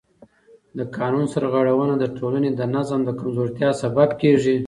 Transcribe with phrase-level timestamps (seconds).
[0.77, 4.55] د قانون سرغړونه د ټولنې د نظم د کمزورتیا سبب کېږي